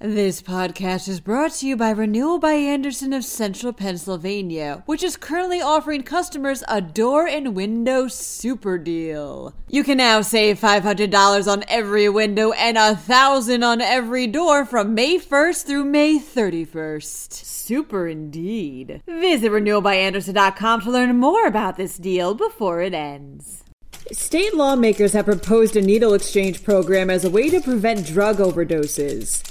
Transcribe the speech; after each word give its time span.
This 0.00 0.40
podcast 0.40 1.08
is 1.08 1.18
brought 1.18 1.50
to 1.54 1.66
you 1.66 1.76
by 1.76 1.90
Renewal 1.90 2.38
by 2.38 2.52
Andersen 2.52 3.12
of 3.12 3.24
Central 3.24 3.72
Pennsylvania, 3.72 4.84
which 4.86 5.02
is 5.02 5.16
currently 5.16 5.60
offering 5.60 6.04
customers 6.04 6.62
a 6.68 6.80
door 6.80 7.26
and 7.26 7.56
window 7.56 8.06
super 8.06 8.78
deal. 8.78 9.54
You 9.68 9.82
can 9.82 9.98
now 9.98 10.20
save 10.20 10.60
$500 10.60 11.52
on 11.52 11.64
every 11.66 12.08
window 12.08 12.52
and 12.52 12.76
1,000 12.76 13.64
on 13.64 13.80
every 13.80 14.28
door 14.28 14.64
from 14.64 14.94
May 14.94 15.18
1st 15.18 15.66
through 15.66 15.84
May 15.86 16.20
31st. 16.20 17.32
Super 17.32 18.06
indeed. 18.06 19.02
Visit 19.08 19.50
renewalbyandersen.com 19.50 20.82
to 20.82 20.90
learn 20.92 21.16
more 21.16 21.44
about 21.44 21.76
this 21.76 21.96
deal 21.96 22.34
before 22.34 22.82
it 22.82 22.94
ends. 22.94 23.64
State 24.12 24.54
lawmakers 24.54 25.12
have 25.14 25.24
proposed 25.24 25.74
a 25.74 25.82
needle 25.82 26.14
exchange 26.14 26.62
program 26.62 27.10
as 27.10 27.24
a 27.24 27.30
way 27.30 27.50
to 27.50 27.60
prevent 27.60 28.06
drug 28.06 28.36
overdoses. 28.36 29.42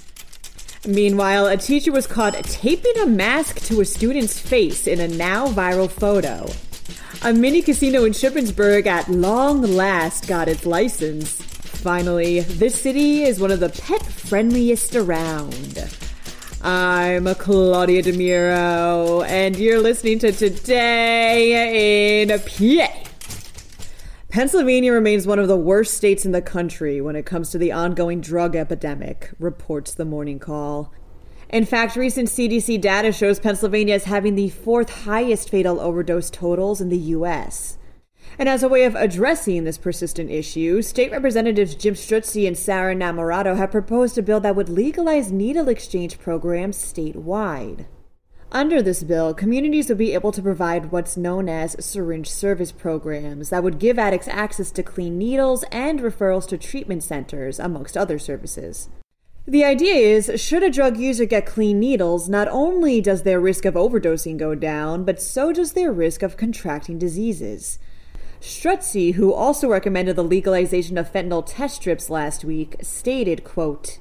Meanwhile, 0.87 1.47
a 1.47 1.57
teacher 1.57 1.91
was 1.91 2.07
caught 2.07 2.33
taping 2.45 2.97
a 2.99 3.05
mask 3.05 3.59
to 3.65 3.81
a 3.81 3.85
student's 3.85 4.39
face 4.39 4.87
in 4.87 5.01
a 5.01 5.07
now 5.09 5.47
viral 5.47 5.89
photo. 5.89 6.49
A 7.23 7.33
mini 7.33 7.61
casino 7.61 8.05
in 8.05 8.13
Shippensburg 8.13 8.85
at 8.85 9.09
long 9.09 9.61
last 9.61 10.29
got 10.29 10.47
its 10.47 10.65
license. 10.65 11.41
Finally, 11.41 12.39
this 12.39 12.79
city 12.79 13.23
is 13.23 13.37
one 13.37 13.51
of 13.51 13.59
the 13.59 13.67
pet 13.67 14.01
friendliest 14.05 14.95
around. 14.95 15.89
I'm 16.61 17.35
Claudia 17.35 18.03
DeMiro, 18.03 19.27
and 19.27 19.57
you're 19.57 19.81
listening 19.81 20.19
to 20.19 20.31
Today 20.31 22.21
in 22.21 22.29
PA. 22.29 23.06
Pennsylvania 24.37 24.93
remains 24.93 25.25
one 25.25 25.39
of 25.39 25.47
the 25.47 25.57
worst 25.57 25.95
states 25.95 26.23
in 26.23 26.31
the 26.31 26.43
country 26.43 27.01
when 27.01 27.15
it 27.15 27.25
comes 27.25 27.49
to 27.49 27.57
the 27.57 27.71
ongoing 27.71 28.21
drug 28.21 28.55
epidemic, 28.55 29.31
reports 29.39 29.95
the 29.95 30.05
Morning 30.05 30.37
Call. 30.37 30.93
In 31.49 31.65
fact, 31.65 31.95
recent 31.95 32.29
CDC 32.29 32.79
data 32.79 33.11
shows 33.11 33.39
Pennsylvania 33.39 33.95
is 33.95 34.03
having 34.03 34.35
the 34.35 34.49
fourth 34.49 35.05
highest 35.05 35.49
fatal 35.49 35.79
overdose 35.79 36.29
totals 36.29 36.79
in 36.79 36.89
the 36.89 36.99
U.S. 36.99 37.79
And 38.37 38.47
as 38.47 38.61
a 38.61 38.69
way 38.69 38.83
of 38.83 38.93
addressing 38.93 39.63
this 39.63 39.79
persistent 39.79 40.29
issue, 40.29 40.83
State 40.83 41.11
Representatives 41.11 41.73
Jim 41.73 41.95
Struzzi 41.95 42.45
and 42.45 42.55
Sarah 42.55 42.93
Innamorato 42.93 43.57
have 43.57 43.71
proposed 43.71 44.19
a 44.19 44.21
bill 44.21 44.41
that 44.41 44.55
would 44.55 44.69
legalize 44.69 45.31
needle 45.31 45.67
exchange 45.67 46.19
programs 46.19 46.77
statewide. 46.77 47.87
Under 48.51 48.81
this 48.81 49.03
bill, 49.03 49.33
communities 49.33 49.89
would 49.89 49.97
be 49.97 50.13
able 50.13 50.31
to 50.31 50.41
provide 50.41 50.91
what's 50.91 51.17
known 51.17 51.49
as 51.49 51.75
syringe 51.83 52.29
service 52.29 52.71
programs 52.71 53.49
that 53.49 53.61
would 53.61 53.77
give 53.77 53.99
addicts 53.99 54.29
access 54.29 54.71
to 54.71 54.83
clean 54.83 55.17
needles 55.17 55.65
and 55.69 55.99
referrals 55.99 56.47
to 56.47 56.57
treatment 56.57 57.03
centers, 57.03 57.59
amongst 57.59 57.97
other 57.97 58.17
services. 58.17 58.87
The 59.45 59.65
idea 59.65 59.95
is 59.95 60.31
should 60.41 60.63
a 60.63 60.69
drug 60.69 60.97
user 60.97 61.25
get 61.25 61.45
clean 61.45 61.79
needles, 61.79 62.29
not 62.29 62.47
only 62.47 63.01
does 63.01 63.23
their 63.23 63.39
risk 63.39 63.65
of 63.65 63.75
overdosing 63.75 64.37
go 64.37 64.55
down, 64.55 65.03
but 65.03 65.21
so 65.21 65.51
does 65.51 65.73
their 65.73 65.91
risk 65.91 66.23
of 66.23 66.37
contracting 66.37 66.97
diseases. 66.97 67.79
Struzzi, 68.39 69.13
who 69.13 69.33
also 69.33 69.67
recommended 69.67 70.15
the 70.15 70.23
legalization 70.23 70.97
of 70.97 71.11
fentanyl 71.11 71.45
test 71.45 71.77
strips 71.77 72.09
last 72.09 72.45
week, 72.45 72.75
stated, 72.81 73.43
quote, 73.43 73.99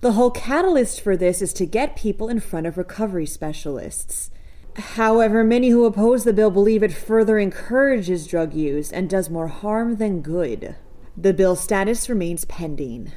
the 0.00 0.12
whole 0.12 0.30
catalyst 0.30 1.00
for 1.00 1.16
this 1.16 1.40
is 1.40 1.52
to 1.54 1.66
get 1.66 1.96
people 1.96 2.28
in 2.28 2.40
front 2.40 2.66
of 2.66 2.76
recovery 2.76 3.26
specialists. 3.26 4.30
However, 4.76 5.42
many 5.42 5.70
who 5.70 5.86
oppose 5.86 6.24
the 6.24 6.34
bill 6.34 6.50
believe 6.50 6.82
it 6.82 6.92
further 6.92 7.38
encourages 7.38 8.26
drug 8.26 8.52
use 8.52 8.92
and 8.92 9.08
does 9.08 9.30
more 9.30 9.48
harm 9.48 9.96
than 9.96 10.20
good. 10.20 10.76
The 11.16 11.32
bill's 11.32 11.62
status 11.62 12.10
remains 12.10 12.44
pending. 12.44 13.12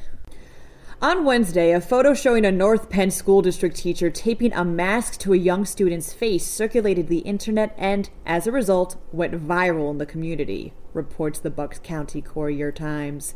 On 1.02 1.23
Wednesday, 1.23 1.72
a 1.72 1.81
photo 1.81 2.13
showing 2.13 2.45
a 2.45 2.52
North 2.52 2.89
Penn 2.89 3.11
school 3.11 3.41
district 3.41 3.77
teacher 3.77 4.09
taping 4.09 4.53
a 4.53 4.66
mask 4.66 5.17
to 5.19 5.33
a 5.33 5.38
young 5.38 5.66
student's 5.66 6.13
face 6.13 6.45
circulated 6.45 7.07
the 7.07 7.19
internet 7.19 7.73
and, 7.77 8.09
as 8.25 8.47
a 8.47 8.52
result, 8.52 8.97
went 9.13 9.33
viral 9.33 9.91
in 9.91 9.97
the 9.97 10.05
community, 10.05 10.73
reports 10.94 11.39
the 11.39 11.50
Bucks 11.50 11.79
County 11.81 12.22
Courier 12.22 12.73
Times. 12.73 13.34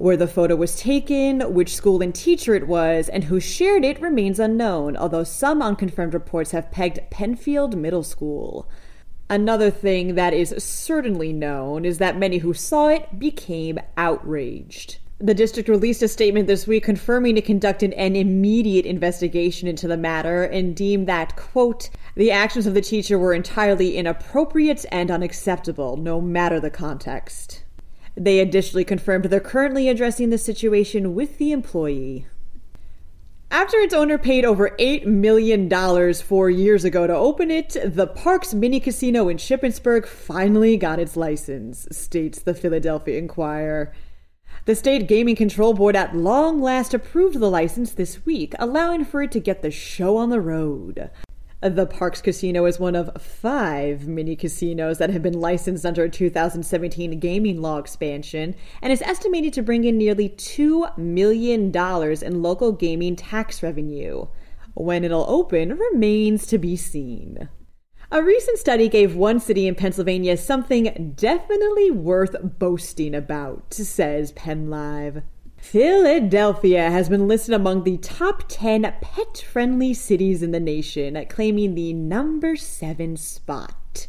Where 0.00 0.16
the 0.16 0.26
photo 0.26 0.56
was 0.56 0.76
taken, 0.76 1.52
which 1.52 1.74
school 1.74 2.00
and 2.00 2.14
teacher 2.14 2.54
it 2.54 2.66
was, 2.66 3.10
and 3.10 3.24
who 3.24 3.38
shared 3.38 3.84
it 3.84 4.00
remains 4.00 4.40
unknown, 4.40 4.96
although 4.96 5.24
some 5.24 5.60
unconfirmed 5.60 6.14
reports 6.14 6.52
have 6.52 6.70
pegged 6.70 7.00
Pennfield 7.10 7.74
Middle 7.74 8.02
School. 8.02 8.66
Another 9.28 9.70
thing 9.70 10.14
that 10.14 10.32
is 10.32 10.54
certainly 10.56 11.34
known 11.34 11.84
is 11.84 11.98
that 11.98 12.18
many 12.18 12.38
who 12.38 12.54
saw 12.54 12.88
it 12.88 13.18
became 13.18 13.78
outraged. 13.98 15.00
The 15.18 15.34
district 15.34 15.68
released 15.68 16.02
a 16.02 16.08
statement 16.08 16.46
this 16.46 16.66
week 16.66 16.84
confirming 16.84 17.36
it 17.36 17.44
conducted 17.44 17.92
an 17.92 18.16
immediate 18.16 18.86
investigation 18.86 19.68
into 19.68 19.86
the 19.86 19.98
matter 19.98 20.44
and 20.44 20.74
deemed 20.74 21.08
that, 21.08 21.36
quote, 21.36 21.90
the 22.14 22.30
actions 22.30 22.66
of 22.66 22.72
the 22.72 22.80
teacher 22.80 23.18
were 23.18 23.34
entirely 23.34 23.98
inappropriate 23.98 24.86
and 24.90 25.10
unacceptable, 25.10 25.98
no 25.98 26.22
matter 26.22 26.58
the 26.58 26.70
context. 26.70 27.64
They 28.20 28.38
additionally 28.38 28.84
confirmed 28.84 29.24
they're 29.24 29.40
currently 29.40 29.88
addressing 29.88 30.28
the 30.28 30.36
situation 30.36 31.14
with 31.14 31.38
the 31.38 31.52
employee. 31.52 32.26
After 33.50 33.78
its 33.78 33.94
owner 33.94 34.18
paid 34.18 34.44
over 34.44 34.76
$8 34.78 35.06
million 35.06 36.14
four 36.14 36.50
years 36.50 36.84
ago 36.84 37.06
to 37.06 37.14
open 37.14 37.50
it, 37.50 37.74
the 37.82 38.06
Parx 38.06 38.52
Mini 38.52 38.78
Casino 38.78 39.30
in 39.30 39.38
Shippensburg 39.38 40.06
finally 40.06 40.76
got 40.76 40.98
its 40.98 41.16
license, 41.16 41.88
states 41.90 42.40
the 42.40 42.52
Philadelphia 42.52 43.16
Inquirer. 43.16 43.90
The 44.66 44.74
state 44.74 45.08
gaming 45.08 45.34
control 45.34 45.72
board 45.72 45.96
at 45.96 46.14
long 46.14 46.60
last 46.60 46.92
approved 46.92 47.40
the 47.40 47.50
license 47.50 47.92
this 47.92 48.26
week, 48.26 48.54
allowing 48.58 49.06
for 49.06 49.22
it 49.22 49.32
to 49.32 49.40
get 49.40 49.62
the 49.62 49.70
show 49.70 50.18
on 50.18 50.28
the 50.28 50.42
road. 50.42 51.08
The 51.62 51.86
Parx 51.86 52.22
Casino 52.22 52.64
is 52.64 52.80
one 52.80 52.96
of 52.96 53.20
five 53.20 54.08
mini 54.08 54.34
casinos 54.34 54.96
that 54.96 55.10
have 55.10 55.22
been 55.22 55.38
licensed 55.38 55.84
under 55.84 56.04
a 56.04 56.08
2017 56.08 57.20
gaming 57.20 57.60
law 57.60 57.76
expansion 57.76 58.54
and 58.80 58.90
is 58.90 59.02
estimated 59.02 59.52
to 59.52 59.62
bring 59.62 59.84
in 59.84 59.98
nearly 59.98 60.30
$2 60.30 60.96
million 60.96 61.70
in 61.70 62.42
local 62.42 62.72
gaming 62.72 63.14
tax 63.14 63.62
revenue. 63.62 64.26
When 64.72 65.04
it'll 65.04 65.28
open 65.28 65.76
remains 65.76 66.46
to 66.46 66.56
be 66.56 66.76
seen. 66.76 67.50
A 68.10 68.22
recent 68.22 68.58
study 68.58 68.88
gave 68.88 69.14
one 69.14 69.38
city 69.38 69.66
in 69.66 69.74
Pennsylvania 69.74 70.38
something 70.38 71.12
definitely 71.14 71.90
worth 71.90 72.36
boasting 72.42 73.14
about, 73.14 73.74
says 73.74 74.32
PennLive. 74.32 75.22
Philadelphia 75.60 76.90
has 76.90 77.08
been 77.08 77.28
listed 77.28 77.54
among 77.54 77.84
the 77.84 77.98
top 77.98 78.44
10 78.48 78.82
pet 79.00 79.38
friendly 79.38 79.94
cities 79.94 80.42
in 80.42 80.50
the 80.50 80.58
nation, 80.58 81.24
claiming 81.28 81.74
the 81.74 81.92
number 81.92 82.56
7 82.56 83.16
spot. 83.16 84.08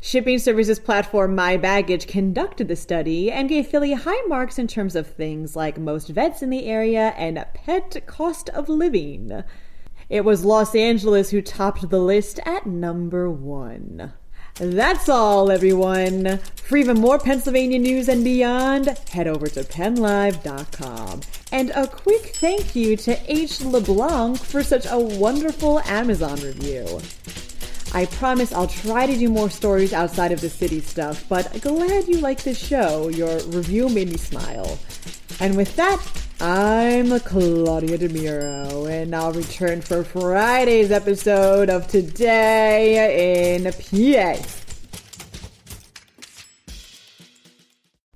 Shipping 0.00 0.38
services 0.38 0.78
platform 0.78 1.34
My 1.34 1.58
Baggage 1.58 2.06
conducted 2.06 2.68
the 2.68 2.76
study 2.76 3.30
and 3.30 3.50
gave 3.50 3.66
Philly 3.66 3.92
high 3.92 4.22
marks 4.28 4.58
in 4.58 4.66
terms 4.66 4.96
of 4.96 5.08
things 5.08 5.54
like 5.54 5.76
most 5.76 6.08
vets 6.08 6.40
in 6.40 6.48
the 6.48 6.64
area 6.64 7.12
and 7.18 7.44
pet 7.52 8.06
cost 8.06 8.48
of 8.50 8.70
living. 8.70 9.42
It 10.08 10.24
was 10.24 10.44
Los 10.44 10.74
Angeles 10.74 11.30
who 11.30 11.42
topped 11.42 11.90
the 11.90 12.00
list 12.00 12.40
at 12.46 12.64
number 12.64 13.28
one. 13.28 14.14
That's 14.58 15.08
all, 15.08 15.52
everyone. 15.52 16.38
For 16.38 16.76
even 16.76 16.98
more 16.98 17.18
Pennsylvania 17.18 17.78
news 17.78 18.08
and 18.08 18.24
beyond, 18.24 18.88
head 19.10 19.28
over 19.28 19.46
to 19.46 19.62
pennlive.com. 19.62 21.20
And 21.52 21.70
a 21.70 21.86
quick 21.86 22.34
thank 22.34 22.74
you 22.74 22.96
to 22.96 23.32
H. 23.32 23.60
LeBlanc 23.60 24.36
for 24.38 24.64
such 24.64 24.86
a 24.90 24.98
wonderful 24.98 25.78
Amazon 25.80 26.40
review. 26.40 27.00
I 27.94 28.06
promise 28.06 28.52
I'll 28.52 28.66
try 28.66 29.06
to 29.06 29.16
do 29.16 29.28
more 29.28 29.48
stories 29.48 29.92
outside 29.92 30.32
of 30.32 30.40
the 30.40 30.50
city 30.50 30.80
stuff, 30.80 31.24
but 31.28 31.60
glad 31.62 32.08
you 32.08 32.18
like 32.18 32.42
this 32.42 32.58
show. 32.58 33.08
Your 33.08 33.38
review 33.44 33.88
made 33.88 34.10
me 34.10 34.16
smile. 34.16 34.78
And 35.38 35.56
with 35.56 35.74
that, 35.76 36.04
I'm 36.40 37.18
Claudia 37.18 37.98
DeMiro, 37.98 38.88
and 38.88 39.12
I'll 39.12 39.32
return 39.32 39.80
for 39.80 40.04
Friday's 40.04 40.92
episode 40.92 41.68
of 41.68 41.88
Today 41.88 43.56
in 43.56 43.64
PA. 43.64 44.67